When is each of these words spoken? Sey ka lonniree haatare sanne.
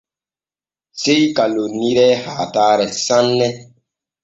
Sey 1.01 1.23
ka 1.35 1.43
lonniree 1.53 2.11
haatare 2.25 2.87
sanne. 3.05 3.47